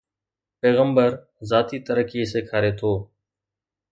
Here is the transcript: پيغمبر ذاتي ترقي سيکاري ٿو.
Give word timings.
پيغمبر 0.61 1.09
ذاتي 1.49 1.77
ترقي 1.87 2.21
سيکاري 2.33 2.71
ٿو. 2.79 2.91